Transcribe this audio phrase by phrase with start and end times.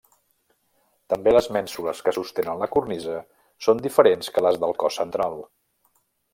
[1.13, 3.21] També les mènsules que sostenen la cornisa
[3.69, 5.41] són diferents que les del cos central.